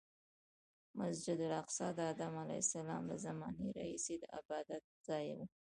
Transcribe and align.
مسجد 0.99 1.37
الاقصی 1.47 1.87
د 1.97 1.99
ادم 2.13 2.33
علیه 2.43 2.61
السلام 2.65 3.01
له 3.11 3.15
زمانې 3.25 3.67
راهیسې 3.77 4.15
د 4.19 4.23
عبادتځای 4.39 5.27
و. 5.35 5.39